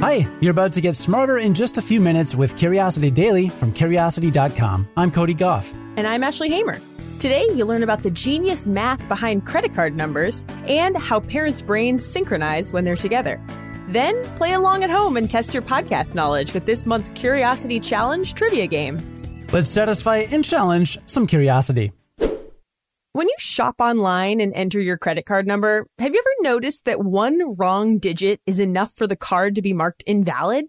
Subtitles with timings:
[0.00, 3.70] Hi, you're about to get smarter in just a few minutes with Curiosity Daily from
[3.70, 4.88] Curiosity.com.
[4.96, 5.74] I'm Cody Goff.
[5.98, 6.80] And I'm Ashley Hamer.
[7.18, 12.02] Today, you'll learn about the genius math behind credit card numbers and how parents' brains
[12.02, 13.38] synchronize when they're together.
[13.88, 18.32] Then, play along at home and test your podcast knowledge with this month's Curiosity Challenge
[18.32, 18.96] trivia game.
[19.52, 21.92] Let's satisfy and challenge some curiosity.
[23.12, 27.02] When you shop online and enter your credit card number, have you ever noticed that
[27.02, 30.66] one wrong digit is enough for the card to be marked invalid?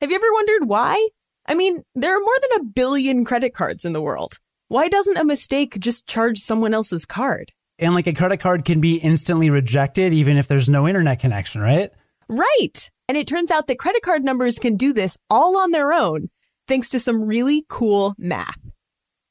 [0.00, 1.08] Have you ever wondered why?
[1.46, 4.38] I mean, there are more than a billion credit cards in the world.
[4.68, 7.52] Why doesn't a mistake just charge someone else's card?
[7.78, 11.60] And like a credit card can be instantly rejected even if there's no internet connection,
[11.60, 11.90] right?
[12.30, 12.90] Right.
[13.10, 16.30] And it turns out that credit card numbers can do this all on their own
[16.66, 18.70] thanks to some really cool math.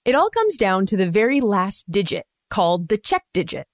[0.06, 3.66] It all comes down to the very last digit called the check digit.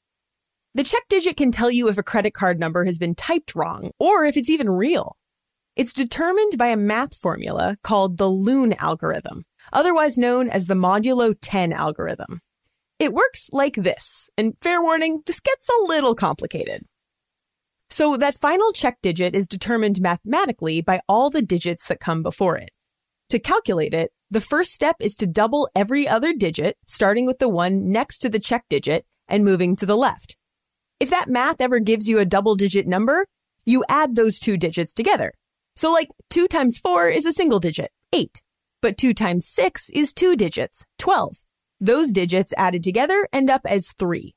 [0.74, 3.92] The check digit can tell you if a credit card number has been typed wrong
[4.00, 5.18] or if it's even real.
[5.76, 11.36] It's determined by a math formula called the Luhn algorithm, otherwise known as the modulo
[11.42, 12.40] 10 algorithm.
[13.00, 16.84] It works like this, and fair warning, this gets a little complicated.
[17.90, 22.56] So that final check digit is determined mathematically by all the digits that come before
[22.56, 22.70] it.
[23.30, 27.50] To calculate it, the first step is to double every other digit, starting with the
[27.50, 30.38] one next to the check digit and moving to the left.
[31.00, 33.26] If that math ever gives you a double digit number,
[33.66, 35.34] you add those two digits together.
[35.76, 38.44] So like 2 times 4 is a single digit, 8.
[38.82, 41.44] But 2 times 6 is two digits, 12.
[41.80, 44.36] Those digits added together end up as 3.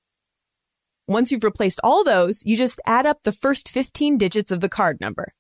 [1.09, 4.69] Once you've replaced all those, you just add up the first 15 digits of the
[4.69, 5.35] card number.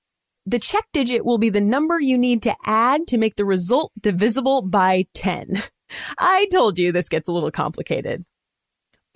[0.44, 3.92] The check digit will be the number you need to add to make the result
[4.00, 5.62] divisible by 10.
[6.18, 8.24] I told you this gets a little complicated.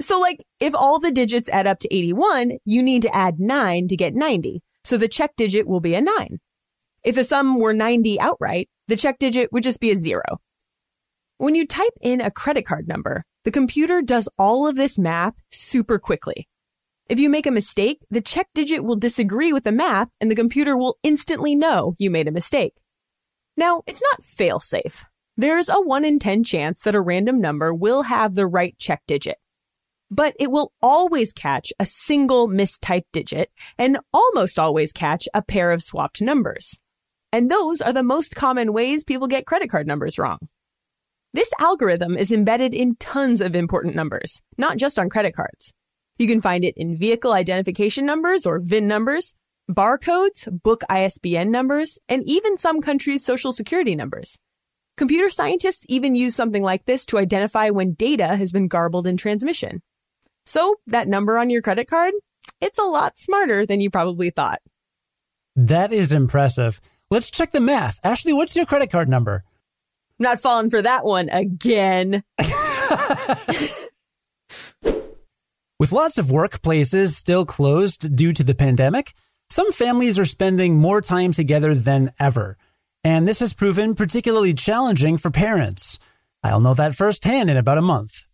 [0.01, 3.89] So like, if all the digits add up to 81, you need to add 9
[3.89, 4.63] to get 90.
[4.85, 6.39] So the check digit will be a 9.
[7.05, 10.23] If the sum were 90 outright, the check digit would just be a 0.
[11.39, 15.35] When you type in a credit card number, the computer does all of this math
[15.51, 16.49] super quickly.
[17.09, 20.35] If you make a mistake, the check digit will disagree with the math and the
[20.35, 22.75] computer will instantly know you made a mistake.
[23.57, 25.05] Now, it's not fail safe.
[25.37, 29.03] There's a 1 in 10 chance that a random number will have the right check
[29.07, 29.39] digit.
[30.11, 35.71] But it will always catch a single mistyped digit and almost always catch a pair
[35.71, 36.81] of swapped numbers.
[37.33, 40.39] And those are the most common ways people get credit card numbers wrong.
[41.33, 45.73] This algorithm is embedded in tons of important numbers, not just on credit cards.
[46.19, 49.35] You can find it in vehicle identification numbers or VIN numbers,
[49.71, 54.39] barcodes, book ISBN numbers, and even some countries' social security numbers.
[54.97, 59.19] Computer scientists even use something like this to identify when data has been garbled in
[59.19, 59.83] transmission.
[60.47, 62.15] So that number on your credit card,
[62.63, 64.61] it's a lot smarter than you probably thought.
[65.55, 66.81] That is impressive.
[67.11, 67.99] Let's check the math.
[68.03, 69.45] Ashley, what's your credit card number?
[70.19, 72.23] I'm not falling for that one again.
[75.79, 79.13] With lots of workplaces still closed due to the pandemic,
[79.51, 82.57] some families are spending more time together than ever.
[83.05, 85.99] And this has proven particularly challenging for parents.
[86.43, 88.25] I'll know that firsthand in about a month.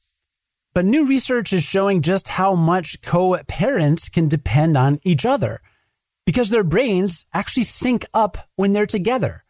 [0.73, 5.61] But new research is showing just how much co parents can depend on each other
[6.25, 9.45] because their brains actually sync up when they're together.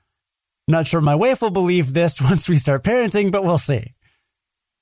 [0.66, 3.92] Not sure my wife will believe this once we start parenting, but we'll see.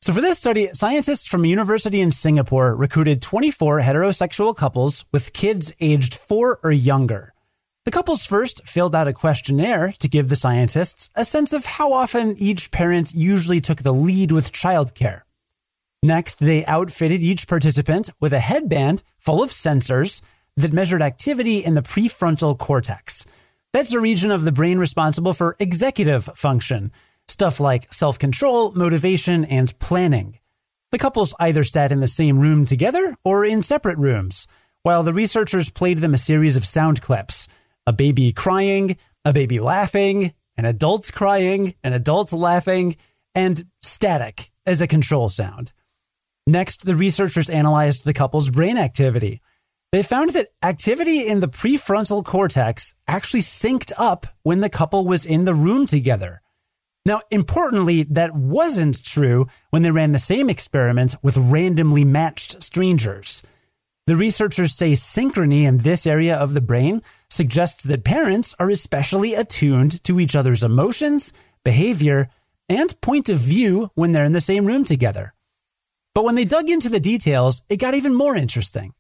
[0.02, 5.34] So, for this study, scientists from a university in Singapore recruited 24 heterosexual couples with
[5.34, 7.34] kids aged four or younger.
[7.84, 11.92] The couples first filled out a questionnaire to give the scientists a sense of how
[11.92, 15.22] often each parent usually took the lead with childcare.
[16.02, 20.22] Next, they outfitted each participant with a headband full of sensors
[20.56, 23.26] that measured activity in the prefrontal cortex.
[23.74, 26.90] That's a region of the brain responsible for executive function,
[27.30, 30.38] stuff like self control, motivation, and planning.
[30.90, 34.46] The couples either sat in the same room together or in separate rooms,
[34.82, 37.48] while the researchers played them a series of sound clips
[37.86, 42.96] a baby crying, a baby laughing, an adult crying, an adult laughing,
[43.34, 45.72] and static as a control sound.
[46.46, 49.40] Next, the researchers analyzed the couple's brain activity.
[49.92, 55.26] They found that activity in the prefrontal cortex actually synced up when the couple was
[55.26, 56.42] in the room together.
[57.10, 63.42] Now, importantly, that wasn't true when they ran the same experiment with randomly matched strangers.
[64.06, 69.34] The researchers say synchrony in this area of the brain suggests that parents are especially
[69.34, 71.32] attuned to each other's emotions,
[71.64, 72.28] behavior,
[72.68, 75.34] and point of view when they're in the same room together.
[76.14, 78.94] But when they dug into the details, it got even more interesting.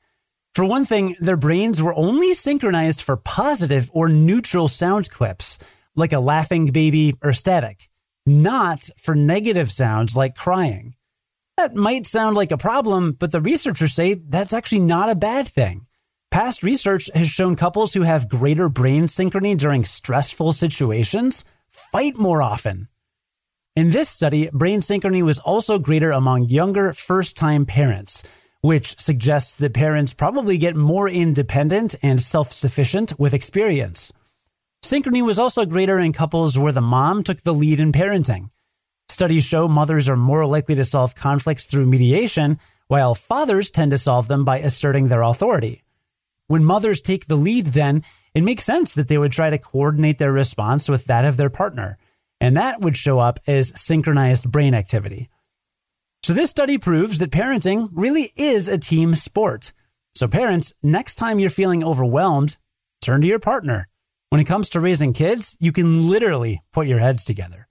[0.56, 5.60] For one thing, their brains were only synchronized for positive or neutral sound clips,
[5.94, 7.89] like a laughing baby or static,
[8.30, 10.94] not for negative sounds like crying.
[11.56, 15.48] That might sound like a problem, but the researchers say that's actually not a bad
[15.48, 15.86] thing.
[16.30, 22.40] Past research has shown couples who have greater brain synchrony during stressful situations fight more
[22.40, 22.88] often.
[23.74, 28.22] In this study, brain synchrony was also greater among younger first time parents,
[28.60, 34.12] which suggests that parents probably get more independent and self sufficient with experience.
[34.82, 38.50] Synchrony was also greater in couples where the mom took the lead in parenting.
[39.08, 43.98] Studies show mothers are more likely to solve conflicts through mediation, while fathers tend to
[43.98, 45.82] solve them by asserting their authority.
[46.46, 48.02] When mothers take the lead, then,
[48.34, 51.50] it makes sense that they would try to coordinate their response with that of their
[51.50, 51.98] partner,
[52.40, 55.28] and that would show up as synchronized brain activity.
[56.22, 59.72] So, this study proves that parenting really is a team sport.
[60.14, 62.56] So, parents, next time you're feeling overwhelmed,
[63.02, 63.89] turn to your partner.
[64.30, 67.66] When it comes to raising kids, you can literally put your heads together.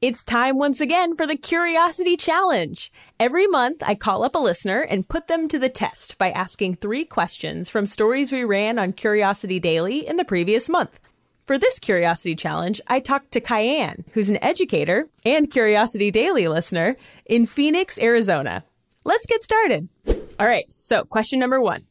[0.00, 2.92] It's time once again for the Curiosity Challenge.
[3.20, 6.74] Every month, I call up a listener and put them to the test by asking
[6.74, 10.98] three questions from stories we ran on Curiosity Daily in the previous month.
[11.44, 16.96] For this Curiosity Challenge, I talked to Kyan, who's an educator and Curiosity Daily listener
[17.26, 18.64] in Phoenix, Arizona.
[19.04, 19.88] Let's get started.
[20.40, 21.84] All right, so question number one.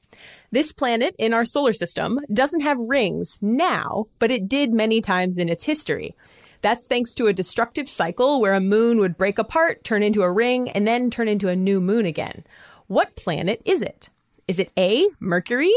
[0.52, 5.38] This planet in our solar system doesn't have rings now, but it did many times
[5.38, 6.16] in its history.
[6.62, 10.32] That's thanks to a destructive cycle where a moon would break apart, turn into a
[10.32, 12.44] ring, and then turn into a new moon again.
[12.88, 14.10] What planet is it?
[14.48, 15.74] Is it A, Mercury,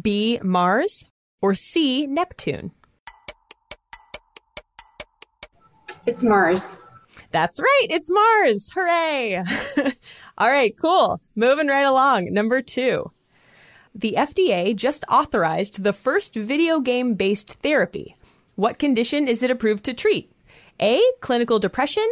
[0.00, 1.08] B, Mars,
[1.40, 2.72] or C, Neptune?
[6.06, 6.80] It's Mars.
[7.30, 7.86] That's right.
[7.90, 8.70] It's Mars.
[8.74, 9.36] Hooray.
[10.38, 11.20] All right, cool.
[11.34, 12.32] Moving right along.
[12.32, 13.10] Number two.
[13.96, 18.14] The FDA just authorized the first video game based therapy.
[18.54, 20.30] What condition is it approved to treat?
[20.82, 21.02] A.
[21.20, 22.06] Clinical depression.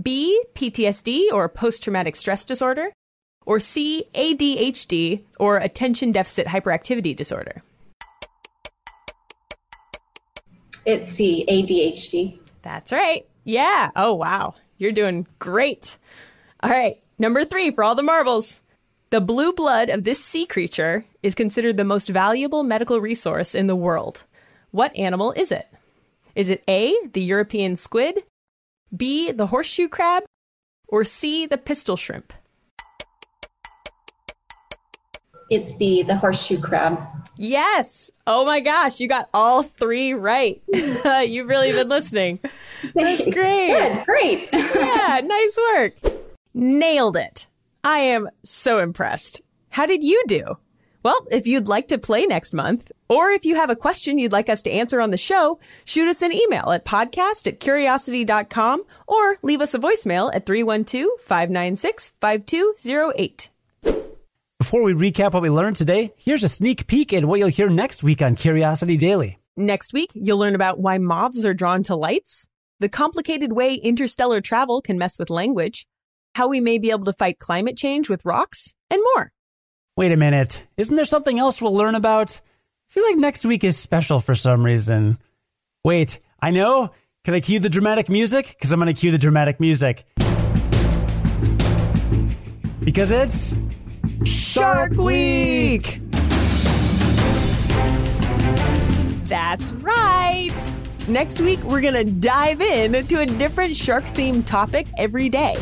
[0.00, 0.44] B.
[0.54, 2.92] PTSD or post traumatic stress disorder.
[3.46, 4.04] Or C.
[4.14, 7.62] ADHD or attention deficit hyperactivity disorder.
[10.84, 12.38] It's C, ADHD.
[12.60, 13.26] That's right.
[13.44, 13.90] Yeah.
[13.96, 14.54] Oh, wow.
[14.76, 15.96] You're doing great.
[16.62, 17.00] All right.
[17.18, 18.62] Number three for all the marbles.
[19.12, 23.66] The blue blood of this sea creature is considered the most valuable medical resource in
[23.66, 24.24] the world.
[24.70, 25.68] What animal is it?
[26.34, 28.20] Is it A, the European squid,
[28.96, 30.22] B, the horseshoe crab,
[30.88, 32.32] or C, the pistol shrimp?
[35.50, 36.98] It's B, the horseshoe crab.
[37.36, 38.10] Yes.
[38.26, 40.62] Oh my gosh, you got all three right.
[40.72, 42.38] You've really been listening.
[42.94, 43.74] That's great.
[43.74, 44.48] Good, great.
[44.54, 45.96] yeah, nice work.
[46.54, 47.46] Nailed it.
[47.84, 49.42] I am so impressed.
[49.70, 50.58] How did you do?
[51.02, 54.30] Well, if you'd like to play next month, or if you have a question you'd
[54.30, 58.84] like us to answer on the show, shoot us an email at podcast at curiosity.com
[59.08, 63.50] or leave us a voicemail at 312 596 5208.
[64.60, 67.68] Before we recap what we learned today, here's a sneak peek at what you'll hear
[67.68, 69.40] next week on Curiosity Daily.
[69.56, 72.46] Next week, you'll learn about why moths are drawn to lights,
[72.78, 75.88] the complicated way interstellar travel can mess with language,
[76.34, 79.32] how we may be able to fight climate change with rocks, and more.
[79.96, 80.66] Wait a minute.
[80.76, 82.40] Isn't there something else we'll learn about?
[82.42, 85.18] I feel like next week is special for some reason.
[85.84, 86.92] Wait, I know.
[87.24, 88.48] Can I cue the dramatic music?
[88.48, 90.04] Because I'm going to cue the dramatic music.
[92.80, 93.54] Because it's
[94.24, 96.00] Shark Week!
[99.26, 100.72] That's right.
[101.08, 105.56] Next week, we're going to dive in to a different shark themed topic every day.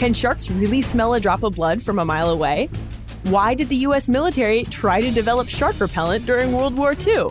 [0.00, 2.70] Can sharks really smell a drop of blood from a mile away?
[3.24, 7.26] Why did the US military try to develop shark repellent during World War II?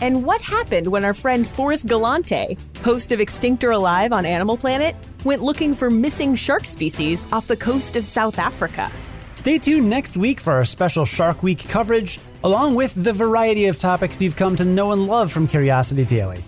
[0.00, 4.56] And what happened when our friend Forrest Galante, host of Extinct or Alive on Animal
[4.56, 8.90] Planet, went looking for missing shark species off the coast of South Africa?
[9.34, 13.76] Stay tuned next week for our special Shark Week coverage, along with the variety of
[13.76, 16.42] topics you've come to know and love from Curiosity Daily.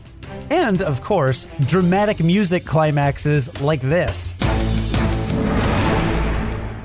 [0.48, 4.34] And, of course, dramatic music climaxes like this.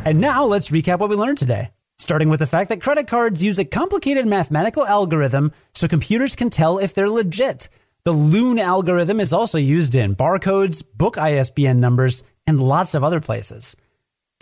[0.05, 1.71] And now let's recap what we learned today.
[1.97, 6.49] Starting with the fact that credit cards use a complicated mathematical algorithm so computers can
[6.49, 7.69] tell if they're legit.
[8.03, 13.21] The Luhn algorithm is also used in barcodes, book ISBN numbers, and lots of other
[13.21, 13.77] places.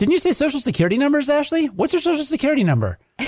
[0.00, 1.66] Didn't you say social security numbers, Ashley?
[1.66, 2.98] What's your social security number?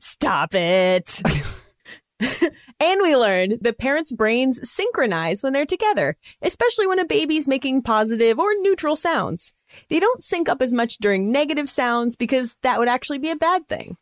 [0.00, 1.22] Stop it.
[2.80, 7.82] and we learned that parents' brains synchronize when they're together, especially when a baby's making
[7.82, 9.52] positive or neutral sounds.
[9.88, 13.36] They don't sync up as much during negative sounds because that would actually be a
[13.36, 13.96] bad thing.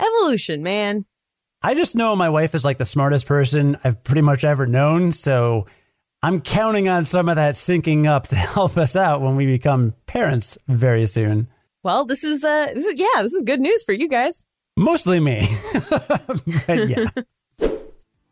[0.00, 1.04] Evolution, man.
[1.62, 5.12] I just know my wife is like the smartest person I've pretty much ever known,
[5.12, 5.66] so
[6.22, 9.94] I'm counting on some of that syncing up to help us out when we become
[10.06, 11.48] parents very soon.
[11.84, 14.46] Well, this is uh this is yeah, this is good news for you guys.
[14.76, 15.46] Mostly me.
[15.90, 17.06] but yeah.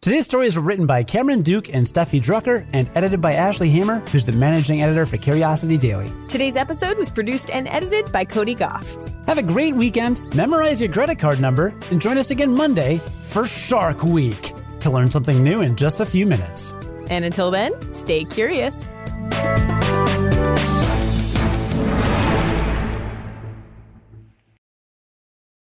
[0.03, 3.99] Today's stories were written by Cameron Duke and Steffi Drucker and edited by Ashley Hamer,
[4.09, 6.11] who's the managing editor for Curiosity Daily.
[6.27, 8.97] Today's episode was produced and edited by Cody Goff.
[9.27, 13.45] Have a great weekend, memorize your credit card number, and join us again Monday for
[13.45, 16.73] Shark Week to learn something new in just a few minutes.
[17.11, 18.95] And until then, stay curious.